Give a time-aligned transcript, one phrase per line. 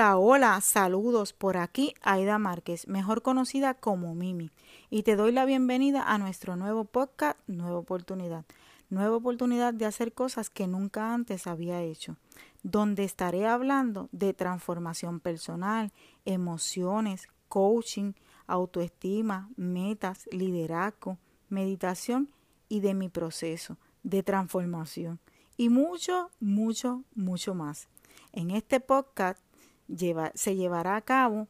[0.00, 4.50] Hola, hola, saludos por aquí, Aida Márquez, mejor conocida como Mimi,
[4.88, 8.46] y te doy la bienvenida a nuestro nuevo podcast, Nueva Oportunidad.
[8.88, 12.16] Nueva oportunidad de hacer cosas que nunca antes había hecho,
[12.62, 15.92] donde estaré hablando de transformación personal,
[16.24, 18.14] emociones, coaching,
[18.46, 21.18] autoestima, metas, liderazgo,
[21.50, 22.30] meditación
[22.70, 25.20] y de mi proceso de transformación
[25.58, 27.88] y mucho, mucho, mucho más.
[28.32, 29.38] En este podcast
[30.34, 31.48] se llevará a cabo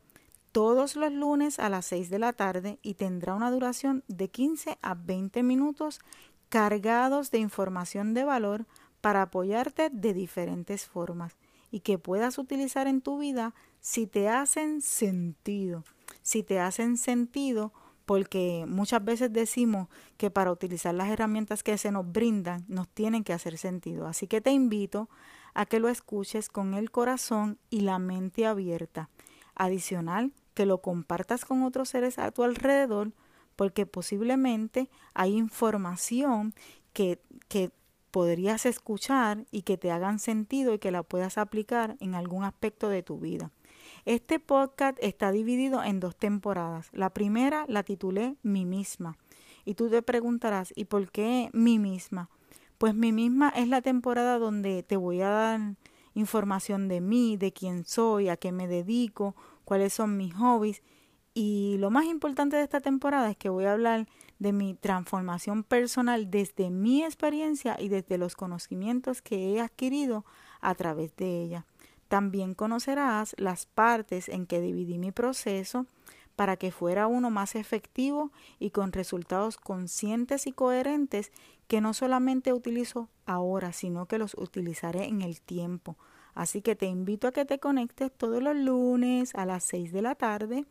[0.52, 4.78] todos los lunes a las 6 de la tarde y tendrá una duración de 15
[4.82, 6.00] a 20 minutos
[6.48, 8.66] cargados de información de valor
[9.00, 11.36] para apoyarte de diferentes formas
[11.70, 15.84] y que puedas utilizar en tu vida si te hacen sentido.
[16.22, 17.72] Si te hacen sentido
[18.04, 23.22] porque muchas veces decimos que para utilizar las herramientas que se nos brindan nos tienen
[23.22, 24.08] que hacer sentido.
[24.08, 25.08] Así que te invito
[25.54, 29.10] a que lo escuches con el corazón y la mente abierta.
[29.54, 33.12] Adicional, que lo compartas con otros seres a tu alrededor
[33.56, 36.54] porque posiblemente hay información
[36.92, 37.70] que, que
[38.10, 42.88] podrías escuchar y que te hagan sentido y que la puedas aplicar en algún aspecto
[42.88, 43.50] de tu vida.
[44.04, 46.88] Este podcast está dividido en dos temporadas.
[46.92, 49.18] La primera la titulé Mi misma.
[49.64, 52.30] Y tú te preguntarás, ¿y por qué mi misma?
[52.80, 55.60] Pues mi misma es la temporada donde te voy a dar
[56.14, 59.36] información de mí, de quién soy, a qué me dedico,
[59.66, 60.80] cuáles son mis hobbies.
[61.34, 64.08] Y lo más importante de esta temporada es que voy a hablar
[64.38, 70.24] de mi transformación personal desde mi experiencia y desde los conocimientos que he adquirido
[70.62, 71.66] a través de ella.
[72.08, 75.84] También conocerás las partes en que dividí mi proceso
[76.40, 81.32] para que fuera uno más efectivo y con resultados conscientes y coherentes
[81.68, 85.98] que no solamente utilizo ahora, sino que los utilizaré en el tiempo.
[86.32, 90.00] Así que te invito a que te conectes todos los lunes a las 6 de
[90.00, 90.64] la tarde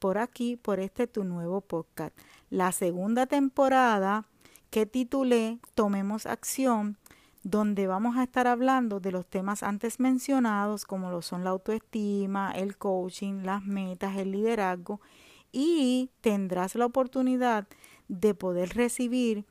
[0.00, 2.18] por aquí, por este tu nuevo podcast.
[2.50, 4.26] La segunda temporada
[4.70, 6.98] que titulé Tomemos acción
[7.46, 12.50] donde vamos a estar hablando de los temas antes mencionados, como lo son la autoestima,
[12.50, 15.00] el coaching, las metas, el liderazgo,
[15.52, 17.68] y tendrás la oportunidad
[18.08, 19.44] de poder recibir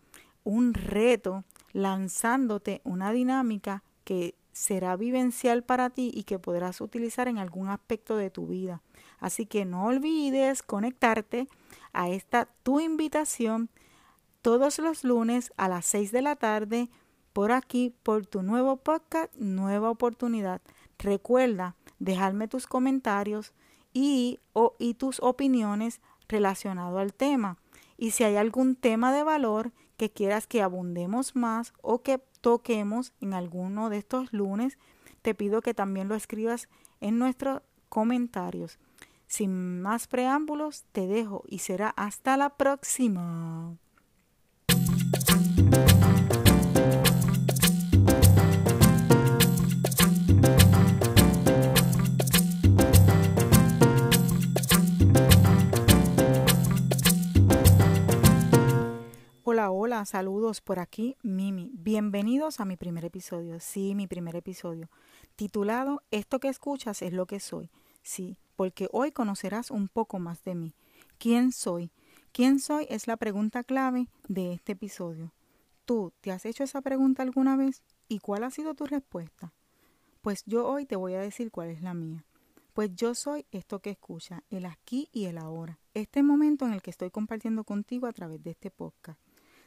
[0.44, 7.38] un reto lanzándote una dinámica que será vivencial para ti y que podrás utilizar en
[7.38, 8.81] algún aspecto de tu vida.
[9.19, 11.47] Así que no olvides conectarte
[11.94, 13.69] a esta tu invitación
[14.41, 16.89] todos los lunes a las 6 de la tarde
[17.35, 20.62] por aquí, por tu nuevo podcast, nueva oportunidad.
[20.97, 23.51] Recuerda dejarme tus comentarios
[23.91, 24.40] y,
[24.79, 27.57] y tus opiniones relacionado al tema.
[27.97, 33.12] Y si hay algún tema de valor que quieras que abundemos más o que toquemos
[33.19, 34.78] en alguno de estos lunes,
[35.22, 36.69] te pido que también lo escribas
[37.02, 38.79] en nuestros comentarios.
[39.28, 43.75] Sin más preámbulos, te dejo y será hasta la próxima.
[60.03, 61.72] Saludos por aquí, Mimi.
[61.73, 63.61] Bienvenidos a mi primer episodio.
[63.61, 64.89] Sí, mi primer episodio.
[65.38, 67.69] Titulado Esto que escuchas es lo que soy.
[68.01, 70.73] Sí, porque hoy conocerás un poco más de mí.
[71.17, 71.91] ¿Quién soy?
[72.34, 72.88] ¿Quién soy?
[72.89, 75.31] Es la pregunta clave de este episodio.
[75.85, 77.81] ¿Tú te has hecho esa pregunta alguna vez?
[78.09, 79.53] ¿Y cuál ha sido tu respuesta?
[80.19, 82.25] Pues yo hoy te voy a decir cuál es la mía.
[82.73, 86.81] Pues yo soy esto que escucha, el aquí y el ahora, este momento en el
[86.81, 89.25] que estoy compartiendo contigo a través de este podcast.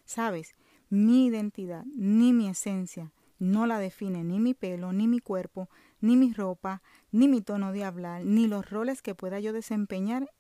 [0.09, 0.55] Sabes,
[0.89, 5.69] mi identidad ni mi esencia no la define ni mi pelo, ni mi cuerpo,
[6.01, 6.81] ni mi ropa,
[7.13, 10.31] ni mi tono de hablar, ni los roles que pueda yo desempeñar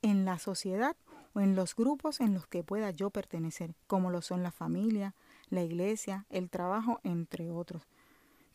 [0.00, 0.96] en la sociedad
[1.34, 5.14] o en los grupos en los que pueda yo pertenecer, como lo son la familia,
[5.50, 7.86] la iglesia, el trabajo, entre otros.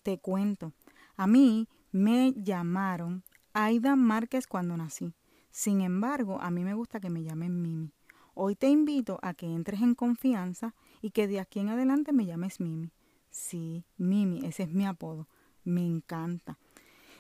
[0.02, 0.74] Te cuento,
[1.16, 5.14] a mí me llamaron Aida Márquez cuando nací.
[5.52, 7.94] Sin embargo, a mí me gusta que me llamen Mimi.
[8.36, 12.26] Hoy te invito a que entres en confianza y que de aquí en adelante me
[12.26, 12.92] llames Mimi.
[13.30, 15.28] Sí, Mimi, ese es mi apodo.
[15.64, 16.58] Me encanta.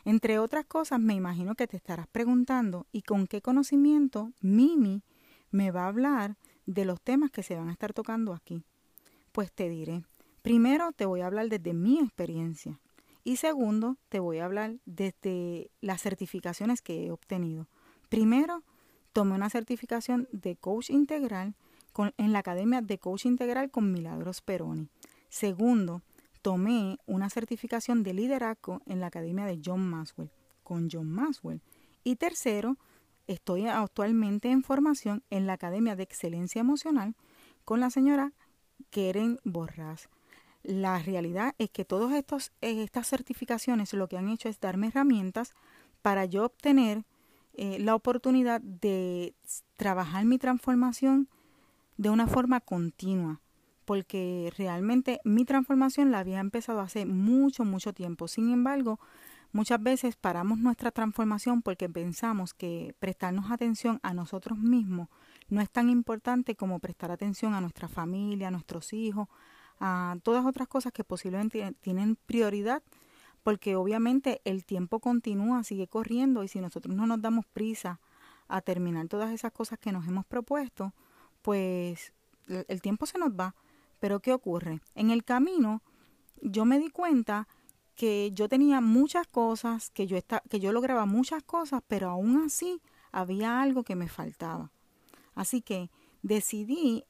[0.05, 5.03] Entre otras cosas, me imagino que te estarás preguntando ¿y con qué conocimiento Mimi
[5.51, 8.63] me va a hablar de los temas que se van a estar tocando aquí?
[9.31, 10.03] Pues te diré.
[10.41, 12.79] Primero te voy a hablar desde mi experiencia
[13.23, 17.67] y segundo te voy a hablar desde las certificaciones que he obtenido.
[18.09, 18.63] Primero,
[19.13, 21.55] tomé una certificación de coach integral
[22.17, 24.89] en la Academia de Coach Integral con Milagros Peroni.
[25.29, 26.01] Segundo,
[26.41, 30.31] tomé una certificación de liderazgo en la Academia de John Maxwell
[30.63, 31.61] con John Maxwell.
[32.03, 32.77] Y tercero,
[33.27, 37.15] estoy actualmente en formación en la Academia de Excelencia Emocional
[37.63, 38.33] con la señora
[38.89, 40.09] Keren Borras.
[40.63, 42.13] La realidad es que todas
[42.61, 45.53] estas certificaciones lo que han hecho es darme herramientas
[46.01, 47.05] para yo obtener
[47.53, 49.35] eh, la oportunidad de
[49.77, 51.29] trabajar mi transformación
[51.97, 53.41] de una forma continua,
[53.85, 58.27] porque realmente mi transformación la había empezado hace mucho, mucho tiempo.
[58.27, 58.99] Sin embargo,
[59.51, 65.09] muchas veces paramos nuestra transformación porque pensamos que prestarnos atención a nosotros mismos
[65.49, 69.27] no es tan importante como prestar atención a nuestra familia, a nuestros hijos,
[69.79, 72.81] a todas otras cosas que posiblemente tienen prioridad
[73.43, 77.99] porque obviamente el tiempo continúa, sigue corriendo y si nosotros no nos damos prisa
[78.47, 80.93] a terminar todas esas cosas que nos hemos propuesto,
[81.41, 82.13] pues
[82.47, 83.55] el tiempo se nos va.
[83.99, 84.81] Pero ¿qué ocurre?
[84.95, 85.81] En el camino
[86.41, 87.47] yo me di cuenta
[87.95, 90.17] que yo tenía muchas cosas, que yo,
[90.49, 92.81] que yo lograba muchas cosas, pero aún así
[93.11, 94.71] había algo que me faltaba.
[95.35, 95.89] Así que
[96.21, 97.05] decidí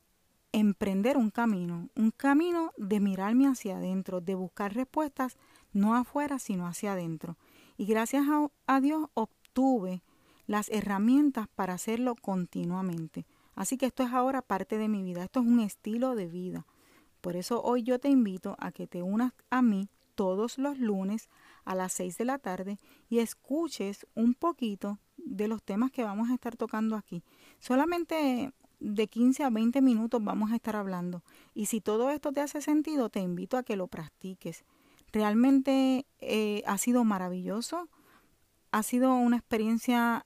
[0.52, 5.38] emprender un camino, un camino de mirarme hacia adentro, de buscar respuestas
[5.74, 7.38] no afuera, sino hacia adentro.
[7.78, 8.26] Y gracias
[8.68, 10.04] a, Dios obtuve
[10.46, 13.26] las herramientas para hacerlo continuamente.
[13.56, 16.66] Así que esto es ahora parte de mi vida, esto es un estilo de vida.
[17.22, 21.30] Por eso hoy yo te invito a que te unas a mí todos los lunes
[21.66, 22.80] a las 6 de la tarde
[23.10, 27.24] y escuches un poquito de los temas que vamos a estar tocando aquí.
[27.60, 31.24] Solamente de 15 a 20 minutos vamos a estar hablando.
[31.54, 34.66] Y si todo esto te hace sentido, te invito a que lo practiques.
[35.14, 37.88] Realmente eh, ha sido maravilloso,
[38.72, 40.26] ha sido una experiencia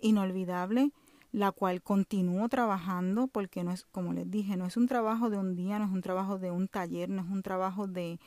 [0.00, 0.92] inolvidable,
[1.32, 5.36] la cual continúo trabajando porque no es, como les dije, no es un trabajo de
[5.36, 8.20] un día, no es un trabajo de un taller, no es un trabajo de,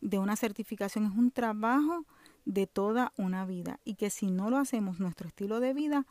[0.00, 2.04] de una certificación, es un trabajo
[2.44, 6.04] de toda una vida y que si no lo hacemos nuestro estilo de vida,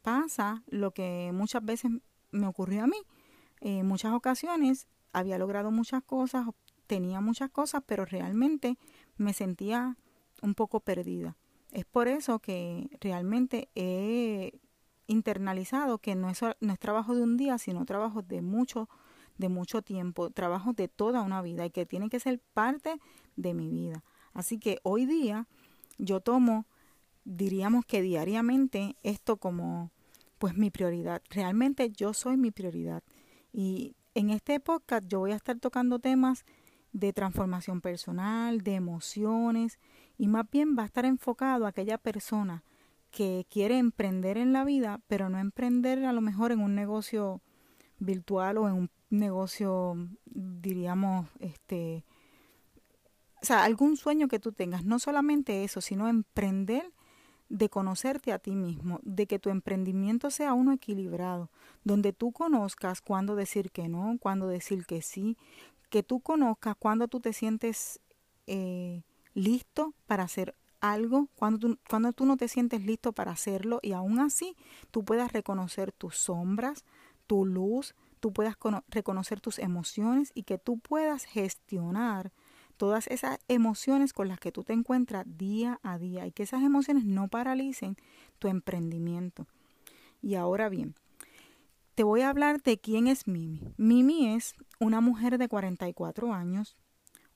[0.00, 1.90] pasa lo que muchas veces
[2.30, 2.96] me ocurrió a mí.
[3.60, 6.46] En muchas ocasiones había logrado muchas cosas,
[6.90, 8.76] tenía muchas cosas, pero realmente
[9.16, 9.96] me sentía
[10.42, 11.36] un poco perdida.
[11.70, 14.58] Es por eso que realmente he
[15.06, 16.40] internalizado que no es,
[16.80, 18.88] trabajo de un día, sino trabajo de mucho,
[19.38, 22.96] de mucho tiempo, trabajo de toda una vida y que tiene que ser parte
[23.36, 24.02] de mi vida.
[24.32, 25.46] Así que hoy día
[25.96, 26.66] yo tomo,
[27.24, 29.92] diríamos que diariamente, esto como
[30.38, 31.22] pues mi prioridad.
[31.30, 33.04] Realmente yo soy mi prioridad.
[33.52, 36.44] Y en este podcast yo voy a estar tocando temas
[36.92, 39.78] de transformación personal, de emociones,
[40.18, 42.64] y más bien va a estar enfocado a aquella persona
[43.10, 47.40] que quiere emprender en la vida, pero no emprender a lo mejor en un negocio
[47.98, 49.96] virtual o en un negocio,
[50.26, 52.04] diríamos, este,
[53.42, 56.92] o sea, algún sueño que tú tengas, no solamente eso, sino emprender
[57.48, 61.50] de conocerte a ti mismo, de que tu emprendimiento sea uno equilibrado,
[61.84, 65.36] donde tú conozcas cuándo decir que no, cuándo decir que sí,
[65.88, 68.00] que tú conozcas cuando tú te sientes
[68.46, 69.02] eh,
[69.34, 73.92] listo para hacer algo, cuando tú, cuando tú no te sientes listo para hacerlo y
[73.92, 74.56] aún así
[74.90, 76.84] tú puedas reconocer tus sombras,
[77.26, 78.56] tu luz, tú puedas
[78.88, 82.32] reconocer tus emociones y que tú puedas gestionar
[82.76, 86.62] todas esas emociones con las que tú te encuentras día a día y que esas
[86.62, 87.96] emociones no paralicen
[88.38, 89.46] tu emprendimiento.
[90.22, 90.94] Y ahora bien,
[92.00, 93.60] te voy a hablar de quién es Mimi.
[93.76, 96.78] Mimi es una mujer de 44 años,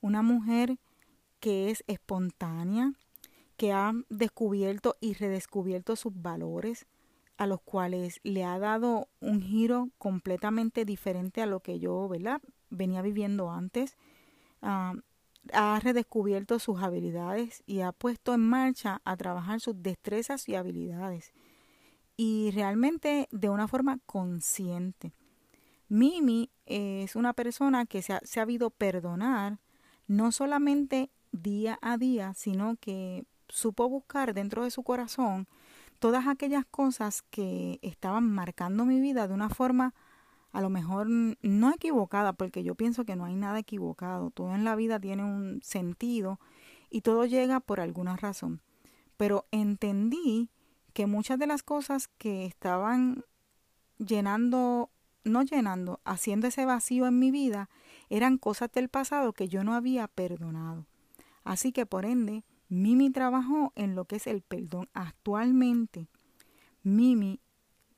[0.01, 0.79] una mujer
[1.39, 2.93] que es espontánea,
[3.57, 6.87] que ha descubierto y redescubierto sus valores,
[7.37, 12.09] a los cuales le ha dado un giro completamente diferente a lo que yo
[12.71, 13.95] venía viviendo antes.
[14.63, 14.95] Ah,
[15.53, 21.33] ha redescubierto sus habilidades y ha puesto en marcha a trabajar sus destrezas y habilidades
[22.17, 25.13] y realmente de una forma consciente.
[25.87, 29.59] Mimi es una persona que se ha sabido perdonar
[30.07, 35.47] no solamente día a día, sino que supo buscar dentro de su corazón
[35.99, 39.93] todas aquellas cosas que estaban marcando mi vida de una forma
[40.51, 44.63] a lo mejor no equivocada, porque yo pienso que no hay nada equivocado, todo en
[44.63, 46.39] la vida tiene un sentido
[46.89, 48.61] y todo llega por alguna razón.
[49.17, 50.49] Pero entendí
[50.95, 53.25] que muchas de las cosas que estaban
[53.97, 54.89] llenando,
[55.25, 57.69] no llenando, haciendo ese vacío en mi vida,
[58.09, 60.87] eran cosas del pasado que yo no había perdonado.
[61.43, 64.87] Así que por ende, Mimi trabajó en lo que es el perdón.
[64.93, 66.07] Actualmente,
[66.81, 67.41] Mimi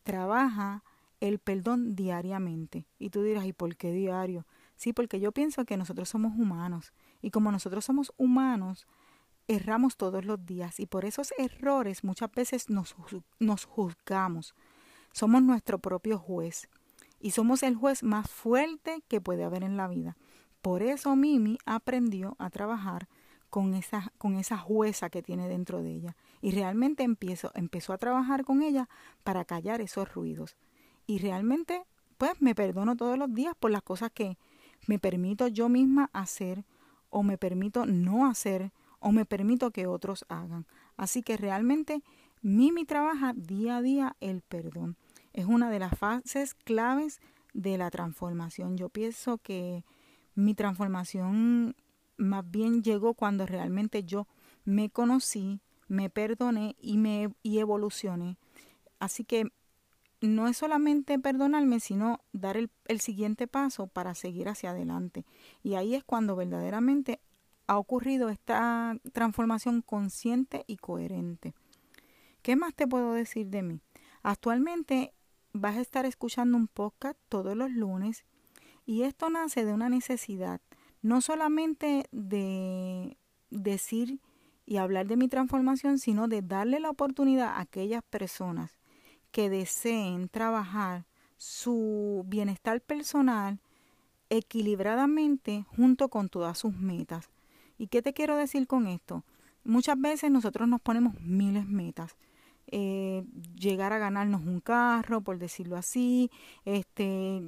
[0.01, 0.83] trabaja
[1.19, 2.87] el perdón diariamente.
[2.97, 4.47] Y tú dirás, ¿y por qué diario?
[4.75, 6.93] Sí, porque yo pienso que nosotros somos humanos.
[7.21, 8.87] Y como nosotros somos humanos,
[9.47, 12.95] erramos todos los días y por esos errores muchas veces nos,
[13.39, 14.53] nos juzgamos.
[15.11, 16.69] Somos nuestro propio juez
[17.19, 20.17] y somos el juez más fuerte que puede haber en la vida.
[20.61, 23.07] Por eso Mimi aprendió a trabajar
[23.49, 26.15] con esa, con esa jueza que tiene dentro de ella.
[26.41, 28.89] Y realmente empiezo, empezó a trabajar con ella
[29.23, 30.57] para callar esos ruidos.
[31.05, 31.85] Y realmente,
[32.17, 34.37] pues me perdono todos los días por las cosas que
[34.87, 36.65] me permito yo misma hacer
[37.09, 38.73] o me permito no hacer
[39.07, 40.65] o me permito que otros hagan.
[40.97, 42.03] Así que realmente
[42.41, 44.97] Mimi trabaja día a día el perdón.
[45.31, 47.21] Es una de las fases claves
[47.53, 48.75] de la transformación.
[48.75, 49.85] Yo pienso que
[50.35, 51.73] mi transformación
[52.17, 54.27] más bien llegó cuando realmente yo
[54.65, 58.37] me conocí, me perdoné y me y evolucioné.
[58.99, 59.45] Así que
[60.19, 65.25] no es solamente perdonarme, sino dar el, el, siguiente paso para seguir hacia adelante.
[65.63, 67.21] Y ahí es cuando verdaderamente
[67.67, 71.53] ha ocurrido esta transformación consciente y coherente.
[72.41, 73.81] ¿Qué más te puedo decir de mí?
[74.23, 75.13] Actualmente
[75.53, 78.25] vas a estar escuchando un podcast todos los lunes
[78.85, 80.61] y esto nace de una necesidad,
[81.01, 83.17] no solamente de
[83.49, 84.21] decir
[84.65, 88.79] y hablar de mi transformación, sino de darle la oportunidad a aquellas personas
[89.31, 91.05] que deseen trabajar
[91.37, 93.59] su bienestar personal
[94.29, 97.29] equilibradamente junto con todas sus metas.
[97.77, 99.23] ¿Y qué te quiero decir con esto?
[99.63, 102.15] Muchas veces nosotros nos ponemos miles metas.
[102.67, 103.23] Eh,
[103.55, 106.29] llegar a ganarnos un carro, por decirlo así,
[106.65, 107.41] este,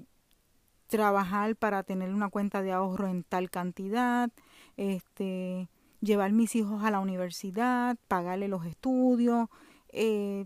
[0.88, 4.30] trabajar para tener una cuenta de ahorro en tal cantidad,
[4.78, 5.70] este,
[6.02, 9.50] llevar mis hijos a la universidad, pagarle los estudios,
[9.90, 10.46] eh,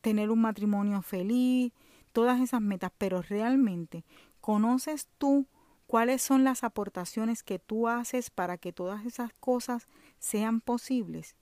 [0.00, 1.72] tener un matrimonio feliz,
[2.12, 4.04] todas esas metas, pero realmente
[4.40, 5.46] conoces tú
[5.90, 9.88] cuáles son las aportaciones que tú haces para que todas esas cosas
[10.20, 11.34] sean posibles.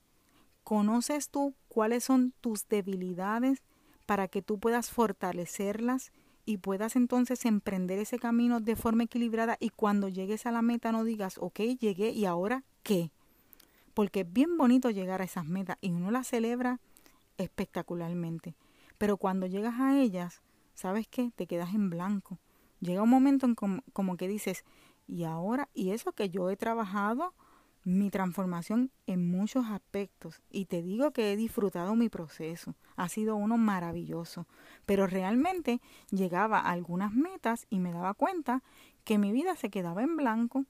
[0.64, 3.62] ¿Conoces tú cuáles son tus debilidades
[4.06, 6.12] para que tú puedas fortalecerlas
[6.46, 10.92] y puedas entonces emprender ese camino de forma equilibrada y cuando llegues a la meta
[10.92, 13.10] no digas, ok, llegué y ahora qué?
[13.92, 16.80] Porque es bien bonito llegar a esas metas y uno las celebra
[17.36, 18.56] espectacularmente.
[18.96, 20.40] Pero cuando llegas a ellas,
[20.72, 21.32] ¿sabes qué?
[21.36, 22.38] Te quedas en blanco
[22.80, 24.64] Llega un momento en como, que dices,
[25.06, 27.34] y ahora, y eso que yo he trabajado
[27.84, 33.36] mi transformación en muchos aspectos y te digo que he disfrutado mi proceso, ha sido
[33.36, 34.46] uno maravilloso,
[34.84, 35.80] pero realmente
[36.10, 38.62] llegaba a algunas metas y me daba cuenta
[39.04, 40.66] que mi vida se quedaba en blanco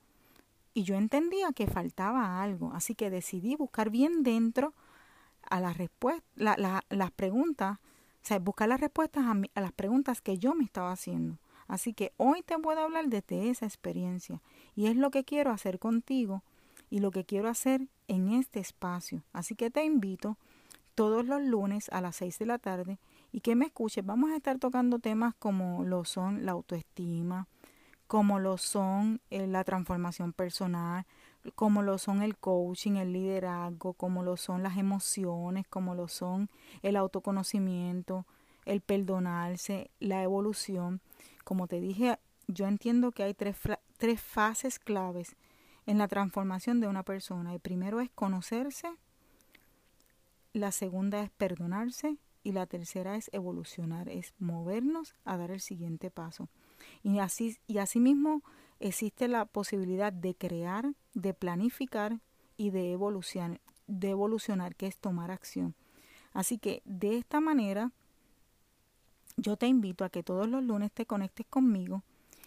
[0.74, 4.74] y yo entendía que faltaba algo, así que decidí buscar bien dentro
[5.42, 7.78] a las respuestas, las preguntas,
[8.42, 11.38] buscar las respuestas a, a las preguntas que yo me estaba haciendo.
[11.68, 14.40] Así que hoy te puedo hablar desde esa experiencia
[14.74, 16.42] y es lo que quiero hacer contigo
[16.90, 19.22] y lo que quiero hacer en este espacio.
[19.32, 20.36] Así que te invito
[20.94, 22.98] todos los lunes a las 6 de la tarde
[23.30, 24.04] y que me escuches.
[24.04, 27.46] Vamos a estar tocando temas como lo son la autoestima,
[28.08, 31.04] como lo son eh, la transformación personal,
[31.54, 36.48] como lo son el coaching, el liderazgo, como lo son las emociones, como lo son
[36.82, 38.24] el autoconocimiento,
[38.64, 41.00] el perdonarse, la evolución.
[41.48, 43.56] Como te dije, yo entiendo que hay tres,
[43.96, 45.34] tres fases claves
[45.86, 47.54] en la transformación de una persona.
[47.54, 48.90] El primero es conocerse,
[50.52, 56.10] la segunda es perdonarse y la tercera es evolucionar, es movernos a dar el siguiente
[56.10, 56.50] paso.
[57.02, 58.42] Y así y asimismo
[58.78, 62.20] existe la posibilidad de crear, de planificar
[62.58, 65.74] y de evolucionar, de evolucionar, que es tomar acción.
[66.34, 67.90] Así que de esta manera
[69.38, 72.02] yo te invito a que todos los lunes te conectes conmigo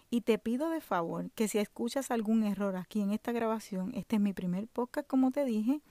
[0.09, 4.17] y te pido de favor que si escuchas algún error aquí en esta grabación, este
[4.17, 5.81] es mi primer podcast como te dije,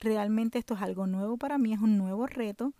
[0.00, 2.72] realmente esto es algo nuevo para mí, es un nuevo reto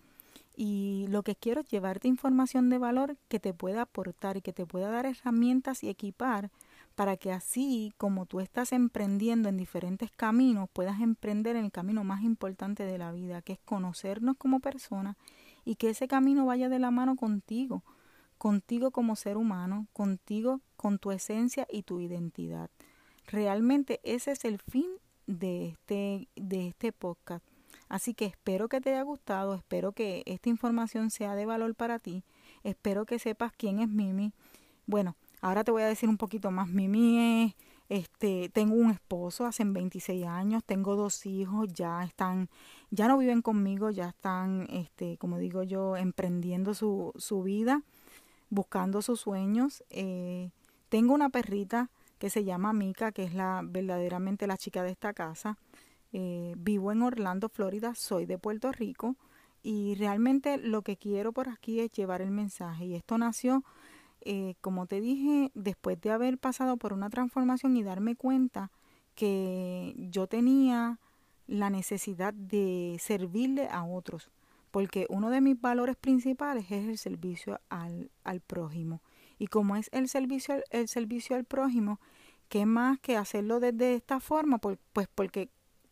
[0.55, 4.53] y lo que quiero es llevarte información de valor que te pueda aportar y que
[4.53, 6.49] te pueda dar herramientas y equipar
[6.95, 12.03] para que así como tú estás emprendiendo en diferentes caminos, puedas emprender en el camino
[12.03, 15.15] más importante de la vida, que es conocernos como personas
[15.67, 17.83] y que ese camino vaya de la mano contigo,
[18.37, 22.69] contigo como ser humano, contigo con tu esencia y tu identidad.
[23.25, 24.87] Realmente ese es el fin
[25.25, 27.45] de este, de este podcast.
[27.89, 31.99] Así que espero que te haya gustado, espero que esta información sea de valor para
[31.99, 32.23] ti,
[32.63, 34.31] espero que sepas quién es Mimi.
[34.85, 36.69] Bueno, ahora te voy a decir un poquito más.
[36.69, 37.55] Mimi es
[37.89, 42.49] este, tengo un esposo hace 26 años, tengo dos hijos, ya están,
[42.91, 47.83] ya no viven conmigo, ya están, este, como digo yo, emprendiendo su, su vida,
[48.49, 49.83] buscando sus sueños.
[49.89, 50.49] Eh,
[50.89, 55.13] tengo una perrita que se llama Mika, que es la verdaderamente la chica de esta
[55.13, 55.57] casa.
[56.13, 59.15] Eh, vivo en Orlando, Florida, soy de Puerto Rico
[59.63, 62.85] y realmente lo que quiero por aquí es llevar el mensaje.
[62.85, 63.63] Y esto nació,
[64.21, 68.71] eh, como te dije, después de haber pasado por una transformación y darme cuenta
[69.15, 70.99] que yo tenía
[71.47, 74.29] la necesidad de servirle a otros,
[74.71, 79.01] porque uno de mis valores principales es el servicio al, al prójimo.
[79.39, 81.99] Y como es el servicio, el servicio al prójimo,
[82.49, 84.59] ¿qué más que hacerlo desde esta forma?
[84.59, 84.77] Pues,
[85.13, 85.49] porque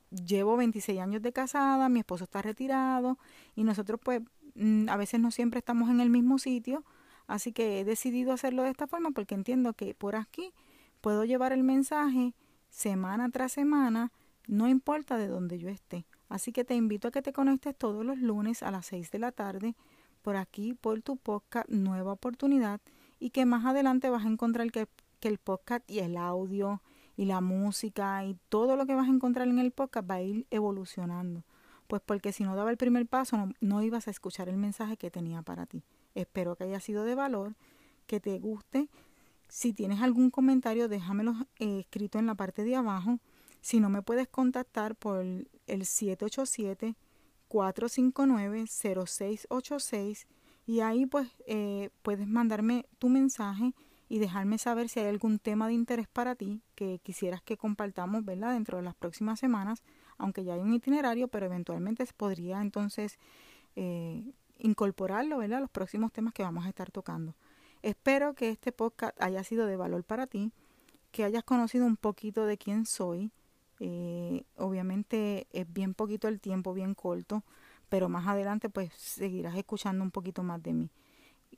[0.10, 3.18] llevo 26 años de casada, mi esposo está retirado
[3.56, 4.22] y nosotros pues
[4.56, 6.84] mm, a veces no siempre estamos en el mismo sitio,
[7.28, 10.54] así que he decidido hacerlo de esta forma porque entiendo que por aquí
[11.02, 12.34] puedo llevar el mensaje
[12.70, 14.12] semana tras semana,
[14.48, 16.06] no importa de dónde yo esté.
[16.30, 19.20] Así que te invito a que te conectes todos los lunes a las 6 de
[19.20, 19.76] la tarde
[20.22, 22.82] por aquí, por tu podcast Nueva Oportunidad
[23.20, 24.88] y que más adelante vas a encontrar que,
[25.22, 26.84] el podcast y el audio
[27.18, 30.22] y la música y todo lo que vas a encontrar en el podcast va a
[30.22, 31.44] ir evolucionando.
[31.88, 35.10] Pues porque si no daba el primer paso no ibas a escuchar el mensaje que
[35.10, 35.84] tenía para ti.
[36.16, 37.56] Espero que haya sido de valor,
[38.08, 38.90] que te guste.
[39.48, 43.20] Si tienes algún comentario, déjamelo eh, escrito en la parte de abajo.
[43.62, 46.96] Si no me puedes contactar por el 787
[47.48, 50.28] 459 0686
[50.66, 53.74] y ahí pues eh, puedes mandarme tu mensaje
[54.08, 58.24] y dejarme saber si hay algún tema de interés para ti que quisieras que compartamos,
[58.24, 58.54] ¿verdad?
[58.54, 59.84] Dentro de las próximas semanas,
[60.18, 63.18] aunque ya hay un itinerario, pero eventualmente podría entonces
[63.76, 65.60] eh, incorporarlo, ¿verdad?
[65.60, 67.36] Los próximos temas que vamos a estar tocando.
[67.82, 70.52] Espero que este podcast haya sido de valor para ti,
[71.12, 73.32] que hayas conocido un poquito de quién soy.
[73.80, 77.44] Eh, obviamente es bien poquito el tiempo, bien corto,
[77.90, 80.90] pero más adelante pues seguirás escuchando un poquito más de mí.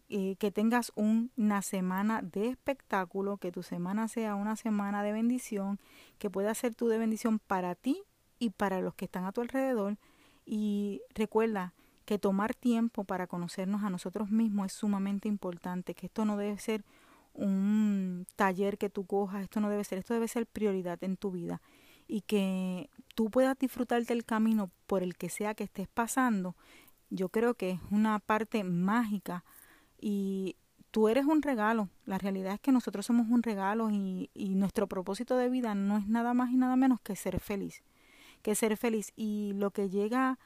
[0.09, 5.79] Que tengas una semana de espectáculo, que tu semana sea una semana de bendición,
[6.17, 8.03] que pueda ser tú de bendición para ti
[8.39, 9.97] y para los que están a tu alrededor.
[10.45, 11.73] Y recuerda
[12.07, 16.57] que tomar tiempo para conocernos a nosotros mismos es sumamente importante, que esto no debe
[16.57, 16.85] ser
[17.33, 21.31] un taller que tú cojas, esto no debe ser, esto debe ser prioridad en tu
[21.31, 21.61] vida
[22.07, 26.55] y que tú puedas disfrutar del camino por el que sea que estés pasando,
[27.09, 29.43] yo creo que es una parte mágica
[29.99, 30.55] y
[30.91, 31.89] tú eres un regalo.
[32.05, 35.97] La realidad es que nosotros somos un regalo y, y nuestro propósito de vida no
[35.97, 37.83] es nada más y nada menos que ser feliz.
[38.41, 39.11] Que ser feliz.
[39.17, 40.39] Y lo que llega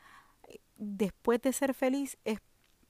[0.77, 2.39] después de ser feliz es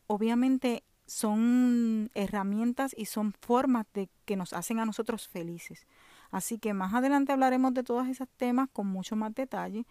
[0.07, 5.85] obviamente son herramientas y son formas de que nos hacen a nosotros felices.
[6.29, 9.85] Así que más adelante hablaremos de todos esos temas con mucho más detalle.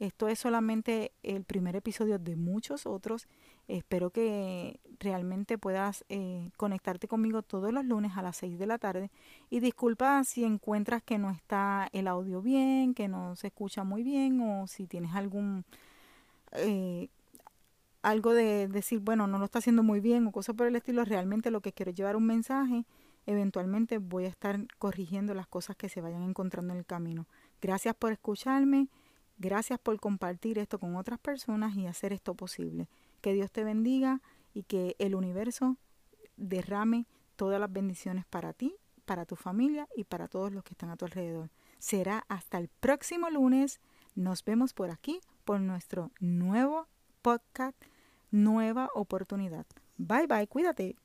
[0.00, 3.28] Esto es solamente el primer episodio de muchos otros
[3.66, 8.78] Espero que realmente puedas eh, conectarte conmigo todos los lunes a las 6 de la
[8.78, 9.10] tarde.
[9.48, 14.02] Y disculpa si encuentras que no está el audio bien, que no se escucha muy
[14.02, 15.64] bien o si tienes algún...
[16.54, 17.08] Eh,
[18.02, 21.04] algo de decir, bueno, no lo está haciendo muy bien o cosas por el estilo,
[21.04, 22.84] realmente lo que quiero es llevar un mensaje,
[23.26, 27.26] eventualmente voy a estar corrigiendo las cosas que se vayan encontrando en el camino.
[27.62, 28.88] Gracias por escucharme,
[29.38, 32.88] gracias por compartir esto con otras personas y hacer esto posible.
[33.22, 34.20] Que Dios te bendiga
[34.52, 35.78] y que el universo
[36.36, 40.90] derrame todas las bendiciones para ti, para tu familia y para todos los que están
[40.90, 41.50] a tu alrededor.
[41.78, 43.80] Será hasta el próximo lunes.
[44.14, 46.88] Nos vemos por aquí por nuestro nuevo
[47.22, 47.76] podcast,
[48.30, 49.66] Nueva Oportunidad.
[49.96, 50.96] Bye bye, cuídate.